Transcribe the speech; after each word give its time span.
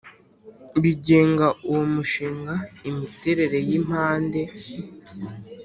bigenga 0.81 1.47
uwo 1.67 1.81
mushinga 1.93 2.53
Imiterere 2.89 3.57
y 3.67 3.71
impande 3.79 4.41